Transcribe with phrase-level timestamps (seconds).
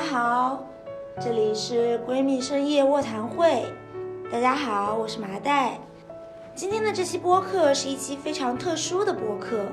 [0.00, 0.64] 大家好
[1.20, 3.66] 这里是闺蜜深夜卧谈会，
[4.32, 5.78] 大家好，我是麻袋。
[6.54, 9.66] 今天的这期播客是一期非常特殊的播客，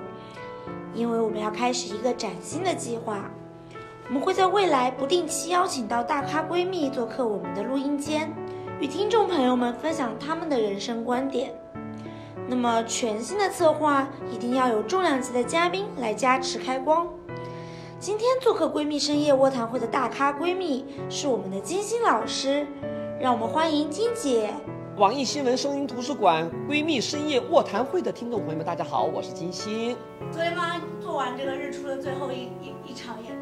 [0.93, 3.31] 因为我们要开始一个崭新的计划。
[4.09, 8.29] 我们会在未来不定期邀请到大咖闺蜜做客我们的录音间，
[8.81, 11.53] 与听众朋友们分享他们的人生观点。
[12.49, 17.07] 那么全新的策划一定要有重量级的嘉宾来加持开光。
[17.99, 22.63] 今天做客闺蜜深夜卧谈会的大咖闺蜜是我们的金星老师，
[23.19, 24.53] 让我们欢迎金姐。
[24.97, 29.97] 网易新闻声音图书馆闺蜜深夜卧谈会的听众朋友们，大家好，我是金星。
[30.31, 33.36] 昨天刚做完这个日出的最后一一一场演。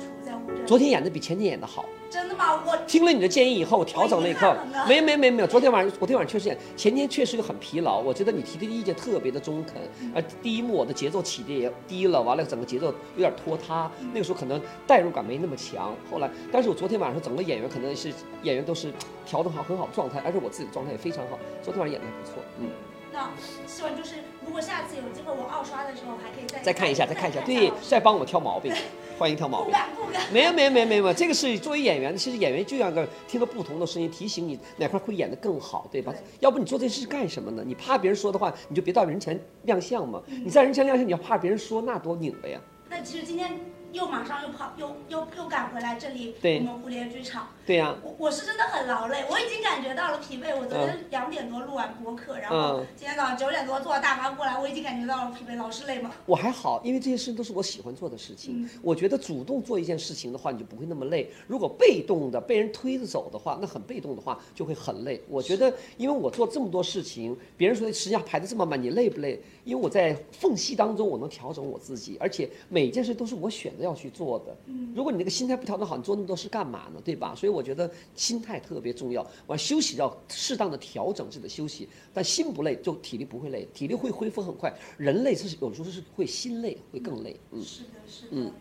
[0.66, 1.86] 昨天演的比前天演的好。
[2.09, 2.63] 真的吗？
[2.66, 4.55] 我听了你的建议以后，我调整了一刻。
[4.88, 7.99] 没没没没有，昨天晚上昨天晚上确实演，前天确实很疲劳。
[7.99, 9.82] 我觉得你提的意见特别的中肯。
[10.13, 15.94] 而第一幕我的节奏起的也低了，完了整个节奏有点拖沓，那个时候可能代入感没那么强。
[16.10, 18.13] 后来，但是我昨天晚上整个演员可能是
[18.44, 18.94] 演员都是
[19.26, 21.38] 调整好很好状态，而且我自己的状态也非常好。
[21.62, 22.70] 昨天晚上演的还不错，嗯。
[23.16, 23.32] 那
[23.66, 28.74] 希望就是如果下次有机会我二刷的时候，还可以再再看一下，再看一下，对，再帮我挑毛病。
[29.18, 30.22] 欢迎挑毛病，不敢不敢。
[30.34, 36.13] 没有没有没有没有，这个是作为演员，其实演员就要个听到不同的声音，提醒你哪块会演得更好，对吧？
[36.41, 37.63] 要不你做这事干什么呢？
[37.66, 40.22] 你怕别人说的话，你就别到人前亮相嘛。
[40.27, 42.60] 你在人前亮相，你要怕别人说，那多拧巴呀。
[42.90, 43.57] 那其实今天。
[43.96, 47.48] 又马上又跑又又又赶回来这里，我们蝴蝶剧场。
[47.66, 50.55] 对呀，我我是真的很劳累，我已经感觉到了疲惫。
[50.55, 55.55] 我昨天两点多录完播客，然后今天早上九点多坐大巴过来，我已经感觉到了疲惫。
[55.57, 56.12] 老师累吗？
[56.27, 58.70] 我还好，因为这些事情都是我喜欢做的事情。
[58.84, 61.27] 我觉得主动做一件事情的话，你就不会那么累。
[61.48, 65.19] 如果被动的被人推着走的话，那很被动的话就会很累。
[65.28, 69.41] 我觉得，因为我做这么多事情，别人说实际上排的这么满，你累不累？
[69.63, 74.56] 因为我在缝隙当中，我能调整我自己，而且每一件事都是我选择要去做的。
[74.68, 77.01] 嗯，如果你那个心态不调整好，你做那么多事干嘛呢？
[77.03, 77.34] 对吧？
[77.35, 79.25] 所以我觉得心态特别重要。
[79.47, 84.73] 完休息要适当的调整自己的休息，但心不累，就体力不会累，体力会恢复很快。
[84.97, 87.39] 人类是有时候是会心累，会更累。
[87.51, 88.27] 嗯，是的，是的。
[88.31, 88.51] 嗯。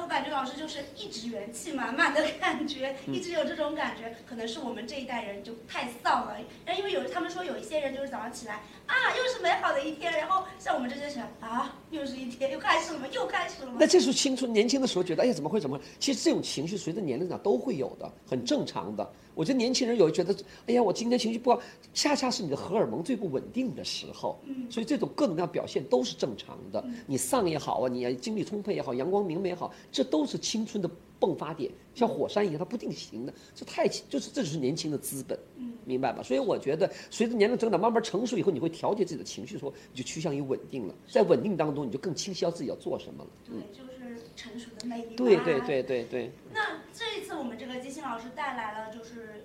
[0.00, 6.38] 那我感觉老师就是一直元气满满的感觉，一直有这种感觉，可能是我们这一代人就太丧了。
[6.64, 13.06] 然后因为有他们说有一些人就是早上起来啊，又是美好的一天，然后像我们这些人啊，又是一天，又开始了吗？
[13.12, 13.76] 又开始了吗？
[13.78, 15.78] 那这时候青春年轻的时候觉得，哎呀，怎么会怎么？
[15.98, 19.06] 其实这种情绪随着年龄长都会有的，很正常的。
[19.34, 20.34] 我觉得年轻人有觉得，
[20.66, 21.60] 哎呀，我今天情绪不好，
[21.94, 24.38] 恰恰是你的荷尔蒙最不稳定的时候。
[24.44, 26.84] 嗯，所以这种各种各样表现都是正常的。
[27.06, 30.90] 你丧也好啊，你精力充沛也好，阳光明媚也好，这都是青春的
[31.20, 33.32] 迸发点，像火山一样，它不定型的。
[33.54, 35.38] 这太就是这就是年轻的资本。
[35.56, 36.22] 嗯，明白吧？
[36.22, 40.94] 所以我觉得，随着年龄增长，慢慢成熟以后，你会调节自己的情绪，说你就趋向于稳定了。
[41.08, 43.30] 在稳定当中，你就更清晰到自己要做什么了。
[43.44, 43.99] 对，就是
[44.40, 45.16] 成熟的魅力。
[45.16, 46.30] 对对对对对。
[46.54, 49.44] 那这一次我们这个金星老师带来了就是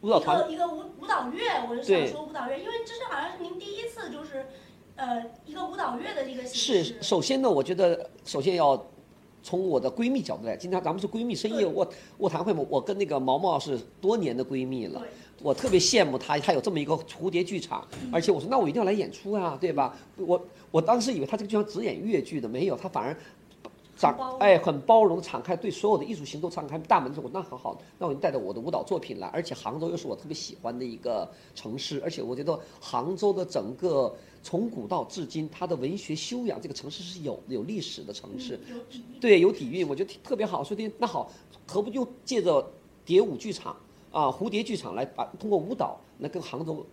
[0.00, 4.46] 舞蹈团一个舞舞蹈乐，我就想说舞蹈乐，因为这是好像是您第一次就是
[4.96, 6.84] 呃一个舞蹈乐的一个形式。
[6.84, 8.82] 是，首先呢，我觉得首先要
[9.42, 11.86] 从我的闺蜜角度来，今天咱们是闺蜜深夜卧
[12.18, 15.02] 卧谈会嘛，我跟那个毛毛是多年的闺蜜了，
[15.42, 19.94] 我特别羡慕她，她有这么一个蝴蝶剧场，而且我说那我一定要来演出啊，对吧？
[20.16, 20.40] 我
[20.70, 23.14] 我当时以为她这个剧场只演越剧的，没有，她反而。
[23.98, 27.12] 敞哎，很包容、敞开，对所有的艺术型都敞开大门。
[27.12, 29.26] 说那很好，那我就带着我的舞蹈作品来。
[29.28, 38.58] 而且杭州又是我特别喜欢的一个城市，而且我觉得杭州的整个从古到至今，它的文学修养，这个城市是有有历史的城市，
[39.20, 40.62] 对，有底蕴，我觉得特别好。
[40.62, 41.30] 说的那好，
[41.66, 42.64] 何不就借着
[43.04, 43.74] 蝶舞剧场
[44.12, 46.86] 啊、蝴蝶剧场来把通过舞蹈来跟杭州。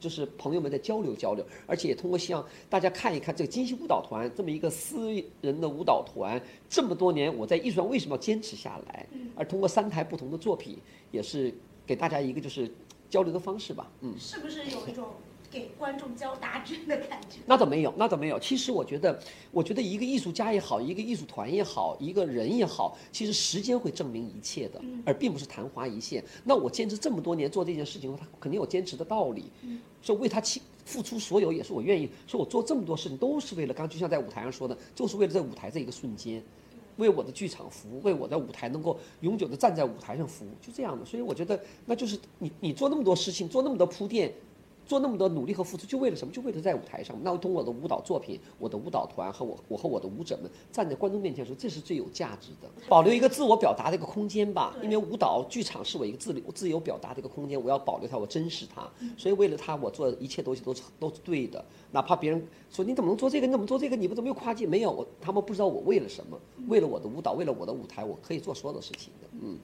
[0.00, 9.06] 就是朋友们在交流交流，而且也通过希望大家看一看这个金星舞蹈团这么一个私人的舞蹈团，这么多年我在艺术上为什么要坚持下来？
[9.34, 10.78] 而通过三台不同的作品，
[11.10, 11.54] 也是
[11.86, 12.70] 给大家一个就是
[13.08, 13.90] 交流的方式吧。
[14.00, 15.08] 嗯，是不是有一种？
[15.50, 18.38] 给观众交答卷的感觉，那倒没有，那倒没有。
[18.38, 19.18] 其实我觉得，
[19.50, 26.22] 我觉得一个艺术家也好，一个艺术团也好，一个人也好，其实时间会证明一切的，而并不是昙花一现。
[26.44, 29.50] 那我坚持这么多年做这件事情，他肯定有坚持的道理。
[30.02, 32.08] 说为他去付出所有，也是我愿意。
[32.26, 36.42] 说我做这么多事情，都是为了刚就像在舞台上说的，就是为了在舞台这一个瞬间，
[36.98, 41.04] 为我的剧场服务，为我的舞台能够永久的站在舞台上服务，就这样的。
[41.06, 44.32] 所以我觉得，那就是你你做那么多事情，做那么多铺垫。
[44.88, 46.32] 做那么多努力和付出，就为了什么？
[46.32, 47.14] 就为了在舞台上。
[47.22, 52.68] 那我通过我的舞蹈作品，我的舞蹈团和我，我和我的舞者们站在观众面前说，这是最有价值的。
[52.88, 58.90] 保留一个自我表达的一个空间吧，因为舞蹈剧场是我一个自我自由表达的一个空间，我要保留它，我珍视它。
[59.18, 61.62] 所以为了它，我做一切东西都是都是对的。
[61.90, 63.46] 哪怕别人说你怎么能做这个？
[63.46, 63.94] 你怎么做这个？
[63.94, 64.66] 你不怎么又跨界？
[64.66, 66.40] 没有，他们不知道我为了什么？
[66.66, 69.28] 为了我的舞蹈，为了我的舞台，我可以做所有的事情的。
[69.42, 69.58] 嗯。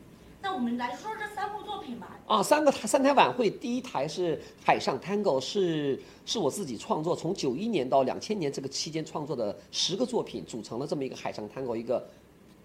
[0.44, 2.20] 那我们来说这三部作品吧。
[2.26, 12.06] 啊，三个三台晚会，第一台是《海上 Tango》，是是我自己创作，从九一年到两千年这个期间创作的十个作品，组成了这么一个《海上 Tango》一个。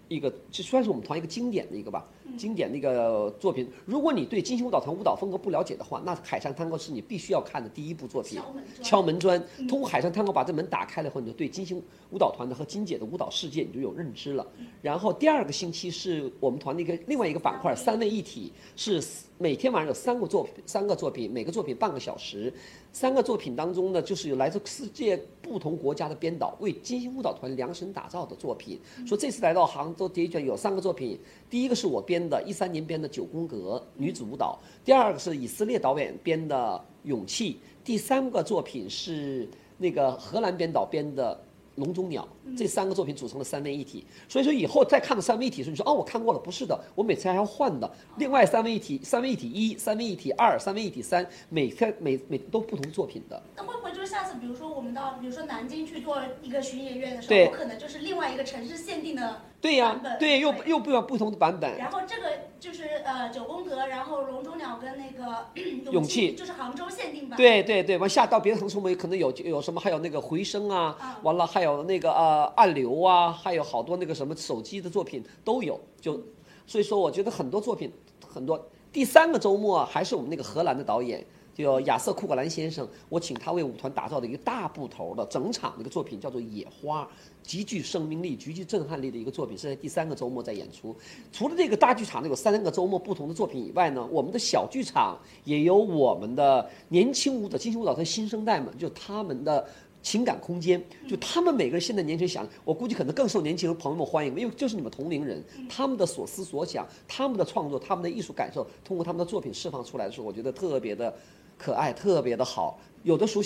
[0.08, 2.04] 一个这算是我们团一个经典的一个吧，
[2.36, 3.68] 经典的一个作品。
[3.84, 8.40] 如果你对金星舞蹈团舞蹈风格不了解的话，那《海上探戈》是你必须要看的第一部作品。
[8.82, 14.46] 敲门砖，通过《海上探戈》把这门打开了以后，你就对金星舞蹈团的和金姐的舞蹈世界你就有认知了。
[14.82, 19.02] 然后第二个星期是我们团的一个另外一个板块，三位一体是。
[19.42, 22.52] 每天晚上有三个作品，三个作品，每个作品半个小时。
[22.92, 28.78] 三个作品当中呢，就是有来自世界不同国家的编导为金星舞蹈团量身打造的作品。
[29.06, 31.18] 说这次来到杭州，第一卷有三个作品，
[31.48, 36.56] 第一个是我编编的，一三年编的《九宫格》女子舞蹈；第二个是以色列导演编的
[37.08, 41.40] 《勇气》；第三个作品是那个荷兰编导编的。
[41.80, 47.90] 笼中鸟这三个作品组成了三位一体，所以说以后再看到三位一体的时候，你说哦，我看过了，不是的，我每次还要换的。
[48.18, 53.42] 另外三位一体，三位一体一，三位一体二，三位一体三，每天每每都不同作品的。
[53.56, 59.42] 那会不会就是下次，比如说我们到，比如说南京去做一个巡演院的时候，有可能就是另外一个城市限定的？
[59.60, 61.76] 对呀，对，又又不要不同的版本。
[61.76, 65.48] 然后这个就是呃九宫格，然后笼中鸟跟那个
[65.92, 66.88] 勇气，就是杭州
[67.36, 75.78] 对对对，往下到别的城市我们可能有有什么，还有那个回声啊，完了还有那个呃暗流啊，还有好多那个什么手机的作品都有。
[76.00, 76.20] 就
[76.66, 77.92] 所以说，我觉得很多作品
[78.26, 78.68] 很多。
[78.92, 81.24] 第三个周末还是我们那个荷兰的导演。
[81.62, 87.04] 叫亚瑟库格兰先生，我请他为舞团打造的一个大部头的整场的一个作品，叫做《野花》，
[87.42, 90.94] 极具生命力、极具震撼力的一个作品，是在第三个周末在演出。
[91.32, 99.66] 除了这个大剧场呢，有三个周末不同的作品以外呢，我们的小剧场也有我们的年轻舞者、金星舞蹈团新生代们，就他们的
[100.02, 111.14] 情感空间，就他们每个人现在年轻人想，我估计可能更受年轻人朋友们欢迎，因为就是你们同龄人，他们的所思所想、他们的创作、他们的艺术感受，通过他们的作品释放出来的时候，我觉得特别的。
[111.62, 113.42] 可爱特别的好，有的时候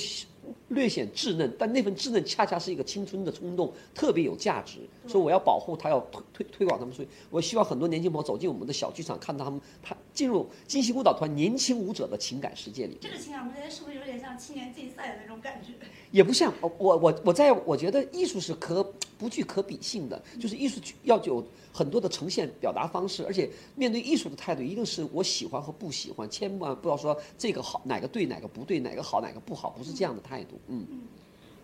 [0.69, 4.79] 略显稚嫩，但那份稚嫩恰恰是一个青春的冲动，特别有价值。
[5.07, 6.95] 所以我要保护他，要推推推广他们。
[6.95, 12.97] 所以我希望很多年轻朋友走进我们的小剧场，看到他们，他进入金星舞蹈团年轻舞者的情感世界里。
[13.01, 15.73] 这个情感空间是不是有点像青年竞赛的那种感觉？
[16.11, 18.83] 也不像，我我我我在我觉得艺术是可
[19.19, 30.87] 不具可比性的，就是艺术要有很多的呈现表达方式，而且面对艺术的态度一定是我喜欢和不喜欢，千万不要说这个好哪个对哪个不对，哪个好哪个不好，不是这样的态度，嗯。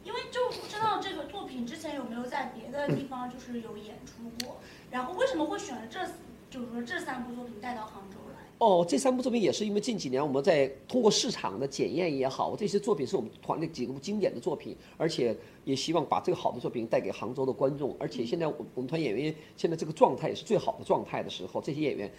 [0.03, 4.57] 因为就不知道这个作品之前有没有在别的地方就是有演出过，
[4.91, 6.01] 然后为什么会选了这，
[6.49, 8.41] 就是说这三部作品带到杭州来？
[8.59, 17.95] 哦，这三部作品也是因为近几年我们在通过市场的检验也好，这些作品是我们团的几个经典的作品，而且也希望把这个好的作品带给杭州的观众。
[18.01, 22.11] 而且现在我我们团演员现在这个状态也是最好的状态的时候，这些演员，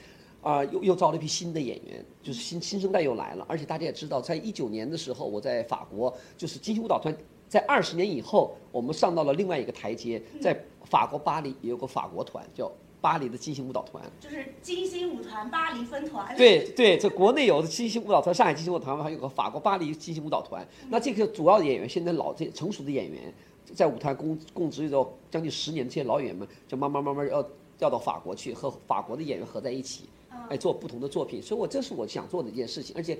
[0.41, 3.45] 啊，又又招了一批新的演员，就是新新生代又来了。
[3.47, 7.15] 而且大家也知道，在一九年的时候，我在法国就是金星舞蹈团。
[7.47, 12.71] 在二十年以后，我们上到了另外一个台阶，在法国巴黎也有个法国团，叫
[13.01, 16.33] 巴黎的金星舞蹈团，就是金星舞团巴黎分团。
[16.37, 20.65] 对对，这国内有的金星舞蹈团，上海金星舞蹈团，还有个法国巴黎金星舞蹈团。
[20.89, 23.33] 那这个主要的演员，现在老这成熟的演员，
[23.75, 27.45] 在舞台共共职有将近十年，这些老演员们就慢慢慢慢要
[27.77, 30.07] 调到法国去，和法国的演员合在一起，
[30.49, 31.41] 哎，做不同的作品。
[31.41, 33.17] 所以我这是我想做的一件事情，而且。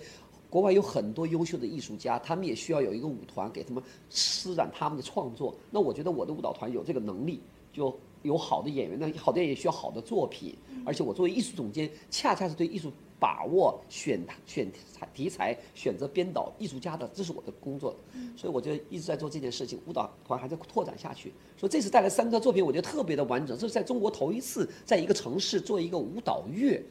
[0.51, 5.55] 国外有很多优秀的艺术家，他们也需要有一个舞团给他们施展他们的创作。
[5.69, 7.39] 那我觉得我的舞蹈团有这个能力，
[7.71, 10.53] 就有好的演员，那好的演员需要好的作品。
[10.85, 14.69] 而且我作为艺术总监，恰恰是对艺术把握、选选
[15.13, 17.95] 题材、选择编导艺术家的，这是我的工作。
[18.35, 21.31] 所以我就一直在做这件事情，舞蹈团还在拓展下去。
[21.55, 23.57] 所以这次带来三个作品，我觉得特别的完整。
[23.57, 26.83] 这是在中国头一次在一个城市做一个舞蹈乐。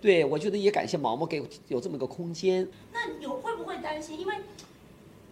[0.00, 2.66] 对，我觉得也感谢毛毛给有这么个空间。
[2.92, 4.18] 那有会不会担心？
[4.18, 4.34] 因为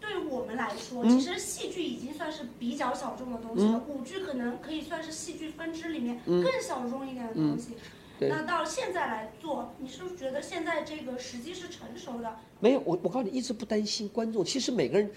[0.01, 3.83] 对于我们来说，其实戏剧已经算是比较小众的东西了。
[3.89, 7.75] 舞剧可能可以算是戏剧分支里面更小众一点的东西。
[8.21, 12.37] 那到现在来做，你是不是觉得现在这个时机是成熟的？
[12.61, 14.45] 没有，我我告诉你，一直不担心观众。
[14.45, 15.11] 其实每个人，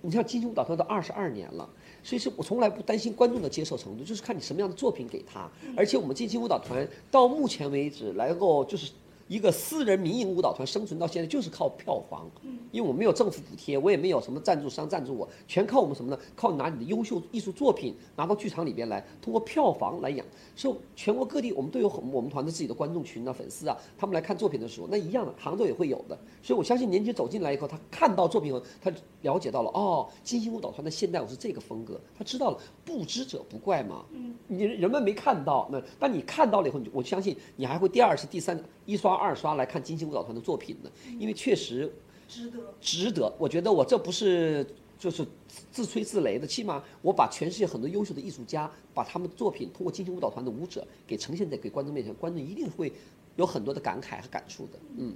[0.00, 1.68] 你像金星舞蹈团都二十二年了。
[2.02, 5.48] 所以说我从来不担心观众的接受程度，就是看你什么样的作品给他。
[5.76, 8.92] 而且我们近期舞蹈团到目前为止来够就是
[9.30, 12.28] 一个私人民营舞蹈团生存到现在就是靠票房，
[12.72, 16.18] 因为我没有政府补贴，我也没有什么赞助商赞助我，全靠我们什么呢？
[16.34, 20.26] 靠拿你的优秀艺术作品拿到剧场里边来，通过票房来养。
[20.56, 26.18] 所以全国各地我们都有很我们团的自己的观众群啊、粉丝啊，他们来看作品的时候，那一样的，杭州也会有的。
[26.42, 34.04] 所以我相信年轻人走进来以后，他看到作品后，他了解到了哦，金星舞蹈团的现代舞是这个风格，他知道了，不知者不怪嘛。
[34.10, 38.60] 嗯，你人们没看到，那但你看到了以后，我相信你还会第二次、第三
[38.90, 41.92] 一刷、二刷来看金星舞蹈团的作品的，因为确实
[42.26, 42.58] 值得。
[42.80, 43.32] 值得。
[43.38, 44.66] 我觉得我这不是
[44.98, 45.24] 就是
[45.70, 52.92] 自吹自擂的，起码我把全世界很多优秀的艺术家，把他们的作品通过金星舞蹈团的舞者给呈现在给观众面前，观众一定会
[53.36, 54.78] 有很多的感慨和感触的。
[54.96, 55.14] 嗯，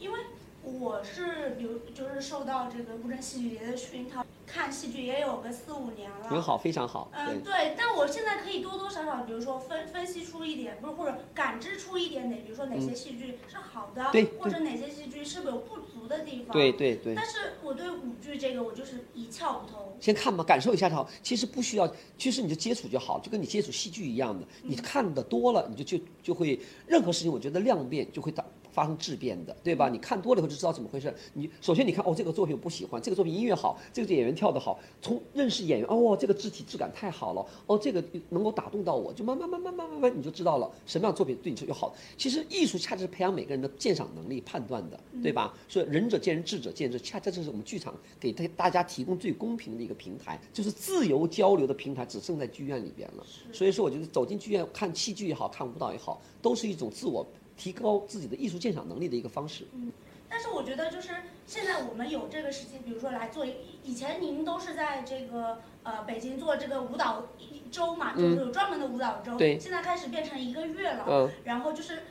[0.00, 0.18] 因为
[0.64, 6.28] 我是比如就是受到这个乌镇戏剧节的熏陶，看戏剧也有个四五年了。
[6.28, 7.10] 很好，非常好。
[7.12, 16.52] 嗯，对，但我现在可以多多少少，比如说分分析出一点，不是或者感知出一点哪，比如说哪些戏剧是好的，对或者哪些戏剧是不是有不足的地方。
[16.52, 17.14] 对对对。
[17.14, 19.96] 但是我对舞剧这个，我就是一窍不通。
[20.00, 21.08] 先看吧，感受一下就好。
[21.22, 24.46] 其实不需要，其实你就接触就好，就跟你接触戏剧一样的。
[24.62, 29.88] 你看的多了，你就就就会任何事情，我觉得量变就会打发生质变的，对吧？
[29.88, 31.14] 你看多了以后就知道怎么回事。
[31.34, 41.96] 你首先你看哦，这个作品我不喜欢，这个作品音乐好，这个演员跳得好，从认识演员哦，这个肢体质感太好了，哦，这个能够打动到我，就慢慢慢慢慢慢慢你就知道了什么样的作品对你是有好的。
[42.16, 45.52] 其实艺术恰恰是培养每个人的鉴赏能力、判断的，对吧？
[45.68, 53.26] 所以仁者见仁，智者见智，恰恰这是我们剧场给大大家提供最公平的一个平台，就是自由交流的平台，只剩在剧院里边了。
[53.52, 57.26] 所以说，我觉得走进剧院看戏剧也好看舞蹈也好，都是一种自我
[57.62, 59.64] 提高自己的艺术鉴赏能力的一个方式。
[59.72, 59.92] 嗯
[60.28, 61.10] 但是我觉得就是
[61.46, 63.44] 现在我们有这个时间，比如说来做，
[63.84, 67.28] 以前您都是在这个呃北京做这个舞蹈
[67.70, 69.36] 周嘛，就是有专门的舞蹈周。
[69.36, 72.04] 对现在开始变成一个月了，嗯然后就是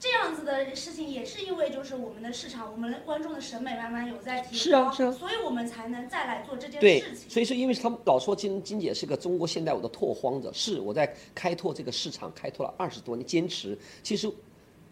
[0.00, 7.30] 这样子的事情，也是因为就是我们的市场，我们观众的审美慢慢有在提高，是啊是啊所以我们才能再来做这件事，情。
[7.30, 13.78] 所以说，因为他们老说金金姐是个中国现代舞的拓荒者，是我在开拓这个市场，开拓了二十多年，坚持。
[14.02, 14.28] 其实，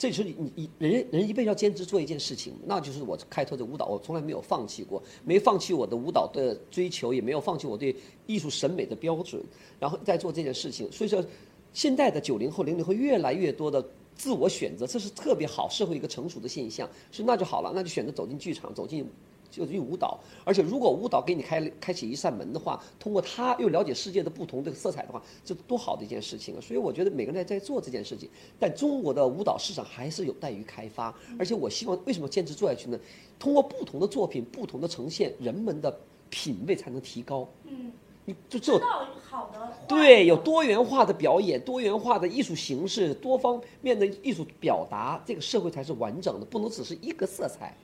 [0.02, 7.94] 这就是你你人人一辈子要坚持做一件事情，那就是我开拓的舞蹈，我从来没有放弃过，没放弃我的舞蹈的追求，也没有放弃我对
[8.26, 9.40] 艺术审美的标准，
[9.78, 10.90] 然后在做这件事情。
[10.90, 11.24] 所以说，
[11.72, 13.80] 现在的九零后、零零后越来越多的
[14.16, 16.90] 自我选择，这是特别好，社会一个成熟的现象。
[17.12, 19.08] 是那就好了，那就选择走进剧场，走进。
[19.52, 26.60] 就用舞蹈，而且如果舞蹈给你开开启一扇门的话，通过它又了解世界的不同的色彩的话，这多好的一件事情啊！
[26.60, 31.14] 所以我觉得每个人在在做这件事情，但中国的舞蹈市场还是有待于开发。
[31.38, 32.98] 而且我希望为什么坚持做下去呢？
[33.38, 35.94] 通过不同的作品、不同的呈现，人们的
[36.30, 37.46] 品味才能提高。
[37.64, 37.92] 嗯，
[38.24, 38.80] 你就只有
[39.28, 47.76] 好的，对，有多元化的表演，多元化的艺术形式，多方面的艺术表达，这个社会才是完整的，不能只是一个色彩，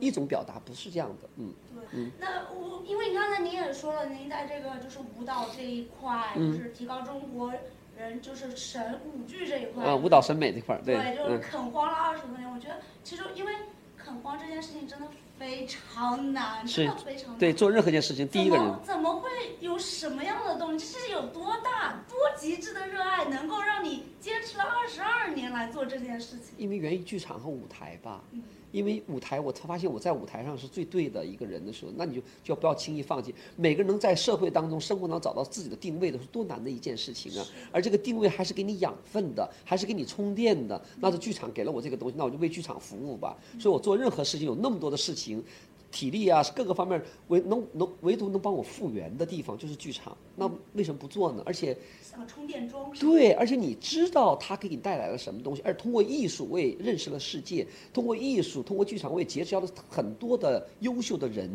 [0.00, 1.28] 一种表达，不是这样的。
[1.36, 1.52] 嗯，
[1.90, 7.52] 对，那我因为刚才您也说了，您在这个就是舞蹈这一块，嗯就是提高中国
[7.96, 12.48] 人就是审舞剧这一块，啊，舞蹈审美这块儿，对，对，就是嗯，垦荒了二十多年。
[12.52, 13.52] 我觉得其实因为
[13.96, 15.06] 垦荒这件事情真的
[15.38, 17.38] 非常难，真的非常难。
[17.38, 19.28] 对，做任何一件事情，第一个人怎么会
[19.60, 20.86] 有什么样的动机？
[20.92, 26.54] 这是有多大、多极致的热爱，能够让你坚持了二十二年来做这件事情？
[26.56, 28.42] 因为源于剧场和舞台吧嗯。
[28.70, 33.34] 因为舞台，我才发现我在舞台上是最对的一个人的时候，那你就就不要轻易放弃。
[33.56, 37.46] 每个人能在社会当中、生活当中找到自己的定位的是多难的一件事情啊！
[37.72, 40.80] 而这个定位还是给你养分的，还是给你充电的。
[41.00, 43.36] 那这剧场给了我这个东西，那我就为剧场服务吧。
[43.58, 45.42] 所以我做任何事情有那么多的事情，
[45.90, 50.16] 体力啊各个方面唯能能唯独能帮我复原的地方就是剧场。
[50.36, 51.42] 那为什么不做呢？
[51.46, 52.92] 而且像充电桩。
[52.98, 61.50] 对，而且你知道它给你带来了什么东西，而通过艺术，我也认识了世界；通过艺术，通过剧场，我也结交了很多的优秀的人。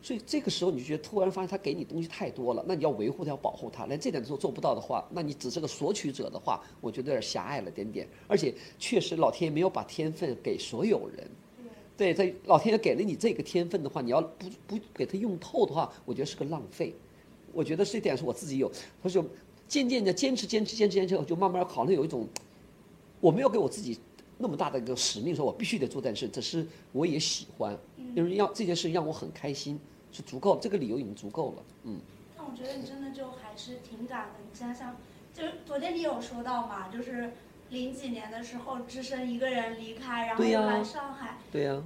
[0.00, 8.08] 所以这个时候，你就觉得突然发现他给你东西太多了，那你要维护他，要保护他，连这点都做不到的话，那你只是个索取者的话，我觉得有点狭隘了点点。
[8.28, 11.28] 而且确实，老天爷没有把天分给所有人。
[11.98, 16.94] 对，在老天爷给了你这个天分的话，你要不不给他用透的话，我觉得是个浪费。
[17.52, 18.70] 我觉得这点是我自己有，
[19.02, 19.24] 他就
[19.66, 22.28] 渐渐的坚持坚持坚持坚持，我就慢慢好像有一种，
[23.20, 23.98] 我没有给我自己
[24.36, 27.76] 那么大的一个使命，说我必须得做这件事，只是我也喜欢，
[28.14, 29.76] 就是让这件事让我很开心，
[30.12, 31.98] 是足够，这个理由已经足够了，嗯。
[32.36, 34.34] 但我觉得你真的就还是挺敢的。
[34.48, 34.96] 你想想，
[35.34, 37.32] 就是昨天你有说到嘛，就是
[37.70, 41.82] 零几年的时候，只身一个人离开，然后又来上海，对呀、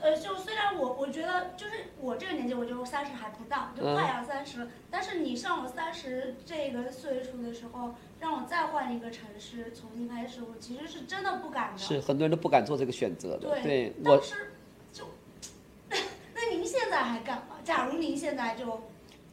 [0.00, 4.68] 呃，就虽然我我觉得就是我这个年纪，我就三十还不到，就快要三十了。
[4.90, 11.78] 但是你上我三十这个岁数的时候，让我再换一个城市重新开始，我其实是真的不敢的。
[11.78, 13.48] 是很多人都不敢做这个选择的。
[13.48, 14.52] 对，对我当时
[14.92, 15.04] 就，
[16.34, 17.56] 那您现在还敢吗？
[17.64, 18.82] 假如您现在就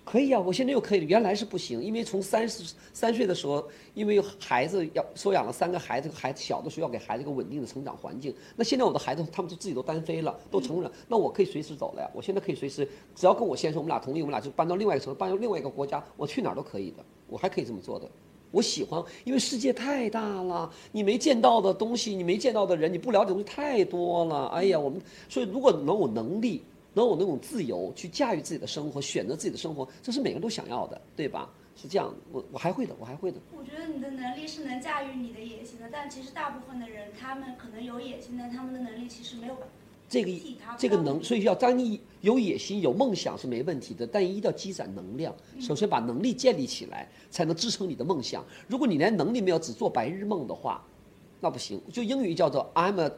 [0.09, 1.05] 可以啊，我现在又可以了。
[1.05, 3.61] 原来是不行，因为从三十三岁的时候，
[3.93, 8.33] 因为孩子要收养了三个孩子，孩子小的时候要给孩子一个稳定的成长环境。
[8.55, 12.09] 那现在我的孩子他们就自己都单飞了，都成人，那我可以随时走了呀。
[12.13, 18.09] 我现在可以随时，只要跟我先生我们俩同意，我们俩就搬到另外一个城市，搬到另外一个国家，我去哪儿都可以的，我还可以这么做的。
[18.49, 24.47] 我喜欢，因为世界太大了，你没见到的东西，你没见到的人，你不了解的东西太多了。
[24.47, 26.63] 哎呀，我们所以如果能有能力，
[26.97, 31.47] 能有那种自由去驾驭自己的生活，选择自己的生活，这是每个人都想要的，对吧？
[31.75, 33.37] 是这样，我我还会的，我还会的。
[33.55, 39.69] 我觉得你的能力是能驾驭你的野心的，但其实大部分的人，他们可能有野心，但他们的能力其实没有办法
[40.09, 40.31] 这个
[40.77, 45.35] 这个能，所以要当你有野心、有梦想是没问题的，但一定要积攒能量。
[45.59, 48.43] 首先把能力建立起来，才能支撑你的梦想。
[48.67, 50.83] 如果你连能力没有，只做白日梦的话，
[51.39, 51.79] 那不行。
[51.93, 53.11] 就英语叫做 I'm a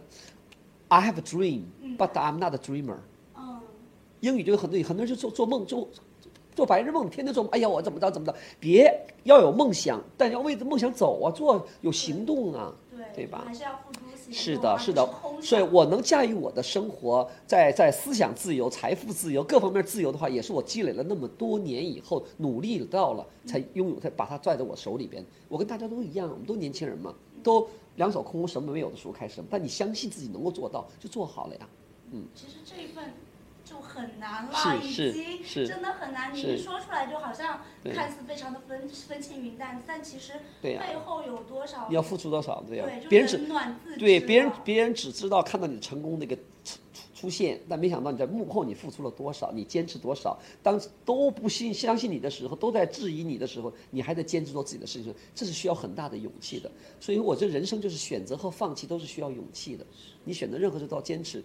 [0.90, 1.62] I have a dream,
[1.98, 2.98] but I'm not a dreamer。
[4.22, 5.88] 嗯，英语就有很多很多人就做做梦，做
[6.56, 7.52] 做白日梦，天天做梦。
[7.52, 8.36] 哎呀，我怎么着怎么着？
[8.60, 13.44] 别要有梦想，但要为着梦想走啊，做有行动啊，对，对吧？
[13.46, 15.10] 还是要付出行动，是的，是的，
[15.42, 25.24] 所以我能驾驭我的生活，在在思想自由、财富自由各方面自由的话，也是我积累了那么多年以后努力到了，才拥有，才把它拽在我手里边。
[25.48, 31.70] 我跟大家都一样，我们都年轻人嘛，都两手空空，什么没有的时候开始，但你相信自己能够做到，就做好了呀。
[32.12, 33.14] 嗯其实这一份
[33.70, 36.34] 就很难了，已经是真的很难。
[36.34, 37.62] 你一说出来就好像
[37.94, 43.38] 看似非常的风风轻云淡，但其实背后有多少你要付出多少，对呀、别人只
[44.00, 50.40] 对别人别人只知道看到你成功的一个出出出现，但没想到你在幕后你付出了多少，你坚持多少。
[50.64, 56.72] 当都不信相信你的时候，都在质疑你的时候，你还在坚持做自己的事情，这是需要很大的勇气的。
[57.00, 59.86] 所以我这人生就是选择和放弃都是需要勇气的。
[60.24, 61.44] 你选择任何事都要坚持，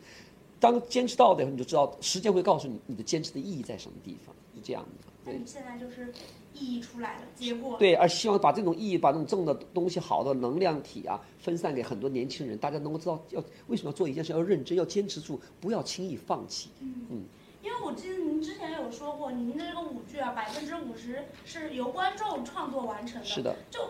[0.64, 5.12] 当坚持到的时候，你就知道时间会告诉你你的坚持的意义在什么地方，是这样的。
[5.23, 6.11] 对那你现在就是
[6.54, 16.71] 意义出来了，结果对，而希望把这种意义、把这种正的东西、好的能量体啊，分散给很多年轻人，大家能够知道要为什么要做一件事，要认真，要坚持住，不要轻易放弃。
[16.80, 17.25] 嗯
[17.62, 23.26] 因为我记得您之前有说过，您的这个舞剧啊，百分之五十是由观众创作完成的。
[23.26, 23.56] 是的。
[23.71, 23.80] 就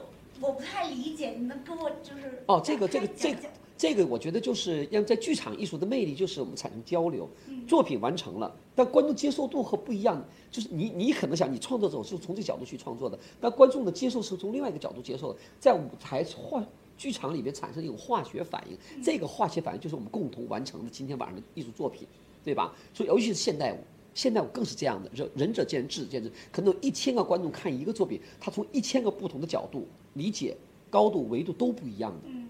[0.40, 3.38] 我不太理解，你能跟我就是哦，这个这个这个
[3.76, 7.28] 这个，我觉得就是让在剧场艺术的魅力，就是我们产生交流。
[7.66, 16.64] 作品完成了，但观众接受度和不一样，就是你你可能想你创作者是从这角度去创作的，但观众的接受是从另外一个角度接受的，在舞台化
[16.96, 22.06] 剧场里面产生一种化学反应，这个化学反应就是我们共同完成的今天晚上的艺术作品，
[22.44, 22.72] 对吧？
[22.92, 23.78] 所以尤其是现代舞。
[24.14, 26.30] 现代舞更是这样的，仁仁者见仁，智者见智。
[26.52, 30.56] 可能有一千个观众看一个作品，他从一千个不同的角度理解、
[30.88, 32.28] 高度、维度都不一样的。
[32.28, 32.46] 嗯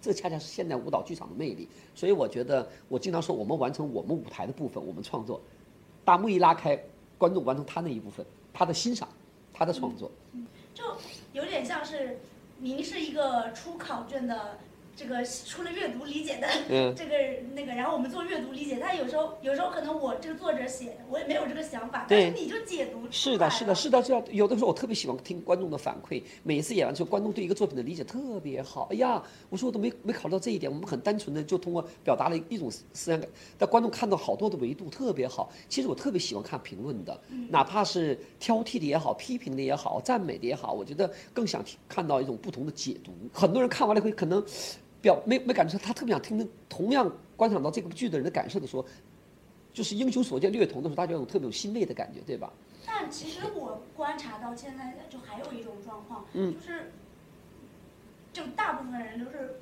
[0.00, 1.68] 这恰恰是现代舞蹈剧场的魅力。
[1.94, 5.40] 所以我觉得，我经常说，我们完成我们舞台的部分，我们创作，
[6.04, 6.78] 大幕一拉开，
[7.16, 9.08] 观众完成他那一部分，他的欣赏，
[9.52, 10.10] 他的创作。
[10.74, 10.84] 就
[11.32, 12.18] 有点像是
[12.58, 14.58] 您是一个出考卷的
[14.98, 17.14] 这个出了阅读理解的嗯 这个
[17.54, 24.24] 那个，然后我们做阅读理解，但有时候有时候可能我这个作者写的我也没有这个想法，但是你就解读是的，是的，是的，是的。
[24.32, 28.88] 有的时候我特别喜欢听观众的反馈，每一次演完之后，观众对一个作品的理解特别好。
[28.90, 35.48] 哎呀，我说我都没没考虑到这一点，我们很单纯的就通过表达了一种思想感，但观众看到好多的维度特别好。
[35.68, 37.16] 其实我特别喜欢看评论的，
[37.48, 43.12] 哪怕是挑剔的也好，批评的也好，赞美的也好，我觉得更想看到一种不同的解读。
[43.32, 44.44] 很多人看完了会可能
[45.00, 48.84] 表没没感受，他特别想听听同样观赏到这个剧的人的感受的时候，
[49.72, 52.52] 就是英雄所见略同的时候，大家有特别有欣慰的感觉，对吧？
[52.86, 56.90] 但其实我观察到现在，就还有一种状况，嗯就是，
[58.32, 59.60] 就大部分人都是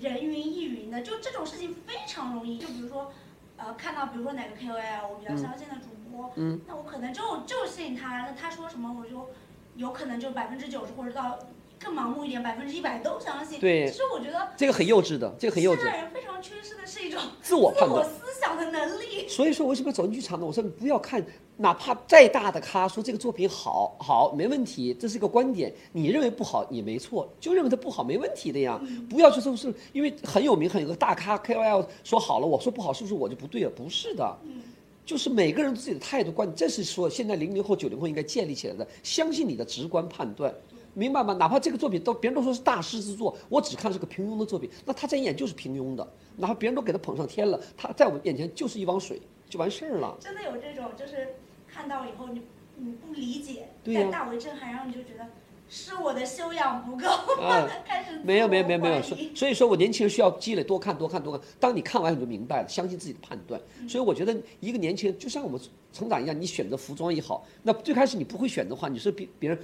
[0.00, 2.56] 人云亦云的，就这种事情非常容易。
[2.58, 3.12] 就比如说，
[3.56, 9.28] 呃，看到比如说哪个 KOL 我比较相信的主播，嗯那我可能就就信他，那他说什么我就
[9.76, 11.38] 有可能就百分之九十或者到
[11.78, 13.60] 更盲目一点，百分之一百都相信。
[13.60, 18.04] 对其实我觉得这个很幼稚的，这个很幼稚现，在人非常缺失的是一种自我判断。
[18.04, 19.28] 思想的能力。
[19.28, 20.46] 所以说，为什么要走进剧场呢？
[20.46, 21.24] 我说你不要看，
[21.58, 28.80] 哪怕再大的咖说这个作品好好没问题，这是一个观点，你认为不好也没错，就认为它不好没问题的呀。
[29.08, 33.70] 不要去说是因为很有名，很有个大咖 KOL 说好了，我说不好，是不是我就不对了？
[33.70, 34.38] 不是的。
[34.44, 34.62] 嗯
[35.08, 40.54] 就是每个人自己的态度观，这是说现在零零后、九零后应该建立起来的，相信你的直观判断，
[40.98, 41.32] 明白吗？
[41.34, 46.06] 哪怕这个作品都别人都说是大师之作，我只看是个平庸的作品，那他在眼就是平庸的。
[46.36, 50.16] 哪怕别人都给他捧上天了，他在我们眼前就是一汪水，就完事儿了。
[50.18, 51.36] 真的有这种，就是
[51.68, 52.42] 看到以后你
[52.76, 55.24] 你不理解，对大为震撼，然后你就觉得
[55.68, 57.06] 是我的修养不够，
[57.42, 61.40] 啊 开始没有没有没有没有，所所以说我年轻人需要积累，多看多看多看。
[61.60, 63.60] 当你看完你就明白了，相信自己的判断。
[63.88, 65.60] 所以我觉得一个年轻人就像我们
[65.92, 69.58] 成长一样，你选择服装也好，那最开始你不会选的话，你是别别人。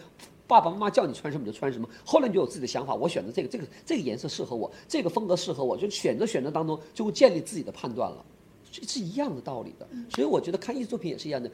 [0.46, 2.94] 爸爸妈妈叫你穿什么你就穿什么，后来你就有自己的想法。
[2.94, 8.24] 我选择这个，这个这个颜色适合我，这个风格适合我，就选择选择当中就会建立自己的判断了，
[8.70, 9.88] 这是一样的道理的。
[10.11, 11.50] 所以我觉得看艺术作品也是一样的，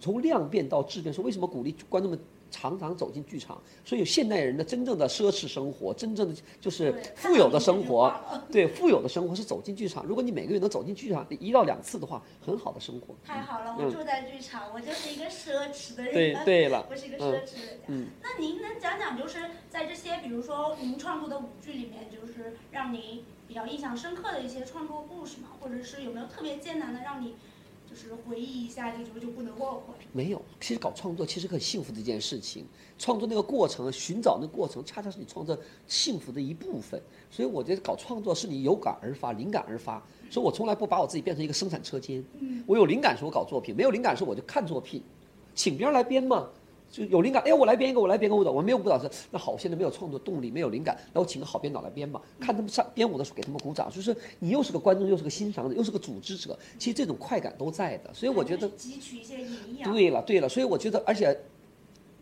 [0.00, 1.14] 从量变到质变。
[1.14, 2.18] 说为什么鼓励观众们
[2.50, 3.60] 常常走进剧场？
[3.84, 8.12] 所以现代人的真正的奢侈生活，真正的就是富有的生活
[8.50, 10.04] 对富有的生活是走进剧场。
[10.04, 13.14] 如果你每个月能走进剧场一到两次的话，很好的生活。
[13.24, 16.12] 太好了，嗯我住在剧场，我就是一个奢侈的人。
[16.12, 17.80] 对 对了我是一个嗯奢侈的人。
[17.88, 25.48] 嗯那您能讲讲，就是在这些，比如说您创作的舞剧里面，就是让您比较印象深刻的一些创作故事吗？
[25.60, 27.34] 或者是有没有特别艰难的，让你
[27.88, 29.94] 就是回忆一下，就就就不能忘怀？
[30.12, 32.66] 没有，其实搞创作其实很幸福的一件事情。
[32.98, 37.00] 创作那个过程，寻找那个过程，恰恰是你创作幸福的一部分。
[37.30, 40.02] 所以我觉得搞创作是你有感而发，灵感而发。
[40.30, 42.24] 所以我从来不把我自己变成一个生产车间。
[42.40, 45.02] 嗯我有灵感时候搞作品，没有灵感时候我就看作品，
[45.54, 46.48] 请别人来编嘛。
[46.90, 48.50] 就有灵感，哎，我来编一个，我来编个舞蹈。
[48.50, 52.20] 我没有舞蹈是，那好，我现在没有创作动力，没有灵感，那我请个好编导来编吧。
[52.40, 58.14] 看他们上编舞的时候，给他们鼓掌，就是你又是个观众，又是个欣赏者，又是个组织者，其实这种快感都在的。
[58.14, 59.92] 所以我觉得汲取一些营养。
[59.92, 61.38] 对了，对了，所以我觉得，而且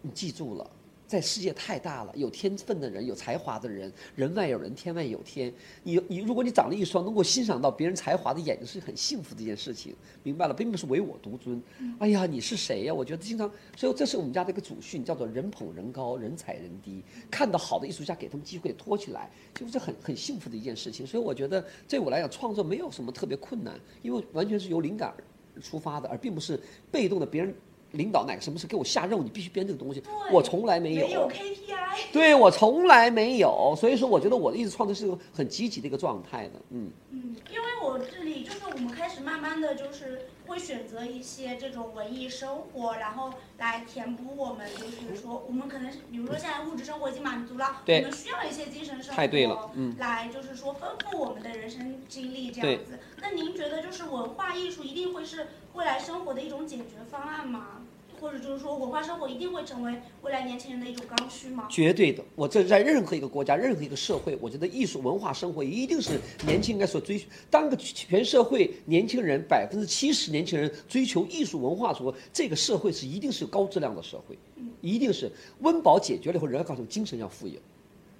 [0.02, 0.70] 你记住了，
[1.14, 5.54] 在世界太大了，有天分的人，有才华的人，人外有人，天外有天。
[5.84, 11.62] 你你，如果你长了一双能够欣赏到别人才华的眼睛，是很幸福的一件事情，明白了，并不是唯我独尊。
[12.00, 12.92] 哎呀，你是谁呀？
[12.92, 17.00] 我觉得经常，所以这是我们家的一个祖训，叫做人捧人高，人踩人低。
[17.30, 21.06] 看到好的艺术家，给他们机会托起来，就是很很幸福的一件事情。
[21.06, 25.14] 所以我觉得，对我来讲，创作没有什么特别困难，因为完全是由灵感
[25.62, 26.58] 出发的，而并不是
[26.90, 27.54] 被动的别人。
[27.94, 31.06] 领导哪个什么事给我下任务，你必须编这个东西，我从来没有。
[31.06, 32.12] 没有 KPI。
[32.12, 36.90] 对我从来没有，所以说我觉得我的意识创作是个很积极的一个状态的，嗯。
[37.10, 52.98] 嗯，因为我这里就是我们开始慢慢的就是会选择一些这种文艺生活，然后来填补我们就是说我们可能是比如说现在物质生活已经满足了，对我们需要一些精神生活，太对了嗯来就是说丰富我们的人生经历这样子。
[53.20, 57.82] 那您觉得就是文化艺术一定会是未来生活的一种解决方案吗？
[58.24, 61.68] 或者就是说文化生活一定会成为未来年轻人的一种刚需吗？
[61.70, 67.26] 绝对的，我这在任何一个国家、任何一个社会，我觉得艺术文化生活一定是年轻人应该所追求。
[67.50, 74.38] 当个全社会年轻人百分之七十年轻人追求艺术文化的时候，这个社会是一定是高质量的社会，
[74.80, 77.60] 一定是温饱解决了以后，人要告诉你精神要富有。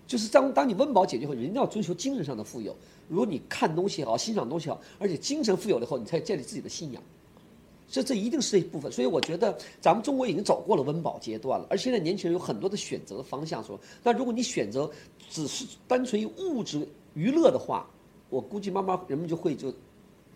[0.07, 2.77] 就是当当你温饱解决后，人要追求精神上的富有。
[3.09, 7.03] 如果你看东西也好，欣赏东西也好，而且精神富有了以后，你才建立自己的信仰。
[7.95, 13.63] 这这一定是一部分，所以我觉得咱们中国已经走过了温饱阶段了，而现在年轻人有很多的选择的方向。
[13.63, 14.91] 说，那如果你选择
[15.31, 17.89] 只是单纯于物质娱乐的话，
[18.29, 19.73] 我估计慢慢人们就会就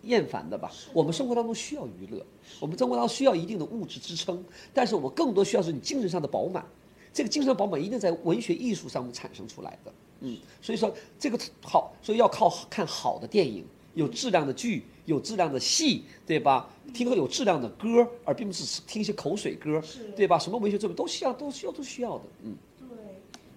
[0.03, 0.71] 厌烦的吧。
[0.93, 2.25] 我们生活当中需要娱乐，
[2.61, 4.41] 我们生活当中需要一定的物质支撑，
[4.73, 6.65] 但是我们更多需要是你精神上的饱满。
[7.11, 9.91] 这个精神饱满一定在文学艺术上面产生出来的，
[10.21, 16.69] 嗯，所以说这个好，所以要靠看好的电影，有质量的剧，有质量的戏，对吧？
[16.93, 19.81] 听个有质量的歌，而并不是听一些口水歌，
[20.15, 20.37] 对吧？
[20.37, 22.55] 什么文学作品都需要，都需要，都需要的，嗯。
[22.79, 22.87] 对，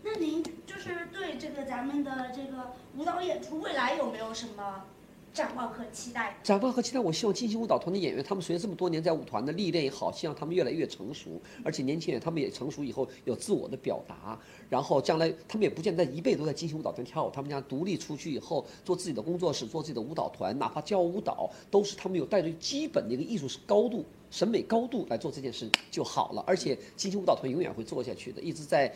[0.03, 4.85] 那您就是对这个咱们的这个舞蹈演出未来有没有什么
[5.33, 6.37] 展望和期待？
[6.43, 26.45] 展望和期待，我希望金星舞蹈团的演员，他们随着这么多年在舞团的历练也好，希望他们越来越成熟，而且年轻人他们也成熟以后有自我的表达，然后将来他们也不见得一辈子都在金星舞蹈团跳舞，他们将独立出去以后做自己的工作室，做自己的舞蹈团，哪怕教舞蹈，都是他们有带着基本的一个艺术高度、审美高度来做这件事就好了。
[26.47, 28.95] 而且金星舞蹈团永远会做下去的，一直在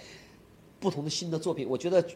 [0.78, 2.06] 不同的新的作品，我觉得。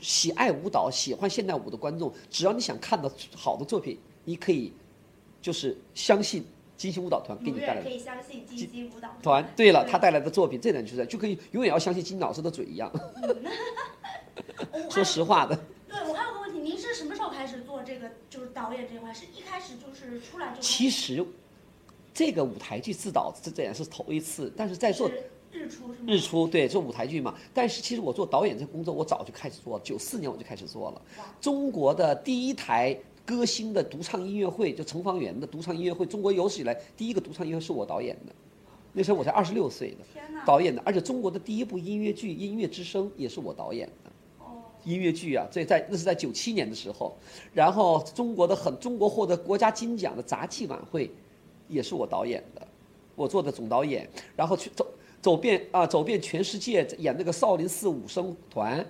[0.00, 4.72] 喜爱舞蹈、喜欢现代舞的观众，只要你想看到好的作品，你可以
[5.40, 6.44] 就是相信
[6.76, 9.52] 金星舞蹈团给你带来的可以相信金星舞蹈团。
[9.56, 12.92] 对了，他带来的作品，这点就是就可以永远要相信金老师的嘴一样。
[14.88, 15.58] 说实话的，
[15.88, 19.12] 对我还有个问题，您是什么时候开始做这个就是导演这块？
[19.12, 21.24] 是一开始就是出来就其实
[22.14, 26.06] 这个舞台剧自导这这也是头一次，但是在做是日出是吗？
[26.06, 31.02] 日出对做舞台剧嘛，但是其实我做导演这个工作，我早就开始做了，九四年我就开始做了。
[31.40, 38.32] 中国的第一台歌星的独唱音乐会，就程方圆的独唱音乐会，中国有史以来第一个独唱音乐会是我导演的。
[38.92, 44.10] 那时候我才二十六岁呢天哪，导演的，而且中国的第一部音乐剧《音乐之声》也是我导演的。
[44.84, 47.14] 音乐剧啊，这在那是在九七年的时候，
[47.52, 51.10] 然后中国的很中国获得国家金奖的杂技晚会，
[51.68, 52.66] 也是我导演的，
[53.14, 54.86] 我做的总导演，然后去走
[55.20, 58.84] 走遍啊走遍全世界演那个少林寺武生团，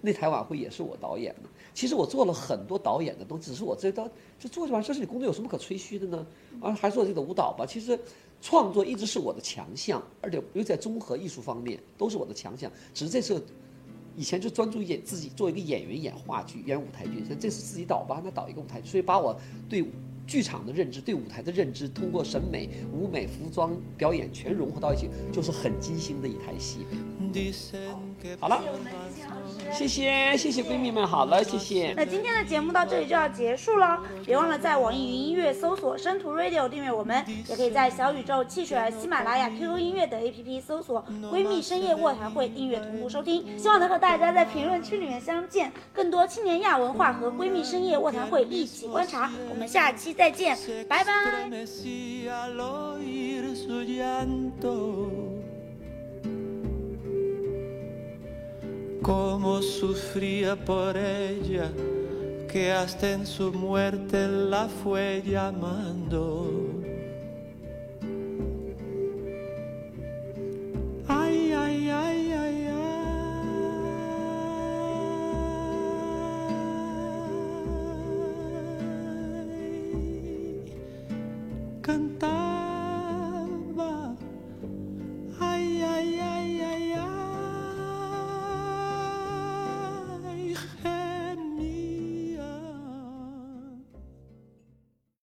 [0.00, 1.48] 那台晚会也是我导演的。
[1.72, 6.26] 其实我做了很多导演的东西，只是我这当就做这玩意儿，这是你工作有什么可吹嘘的呢？
[6.60, 7.98] 啊，还做这个舞蹈吧，其实。
[8.42, 12.72] 创作一直是我的强项，而且尤其在综合艺术方面都是我的强项。
[12.94, 13.44] 只是这次，
[14.16, 17.22] 以前就专注演自己做一个演员，演话剧、演舞台剧。
[17.28, 19.38] 像这次自己导吧，那导一个舞台剧，所以把我
[19.68, 19.82] 对
[20.26, 26.86] 剧场的认知、对舞台的认知，通过审美、舞美、服装、表演全融合到一起，就是很精心的一台戏。
[27.90, 28.00] 好
[28.40, 28.62] 好了，
[29.72, 31.94] 谢谢谢谢闺蜜们，好了，谢谢。
[31.96, 43.58] 那今天的节目到这里就要结束了，别忘了在网易云音乐搜索“生图 Radio” 订阅我们，也可以在小宇宙、汽水、喜马拉雅、QQ 音乐等 APP 搜索“闺蜜深夜卧谈会”订阅同步收听。
[43.58, 49.30] 希望能和大家在评论区里面相见，更多青年亚文化和闺蜜深夜卧谈会一起观察。
[49.50, 50.56] 我们下期再见，
[50.88, 51.50] 拜拜。
[59.02, 61.70] Como sufría por ella,
[62.50, 66.50] que hasta en su muerte la fue llamando.
[71.08, 72.80] Ay, ay, ay, ay, ay.
[81.82, 82.59] Cantar.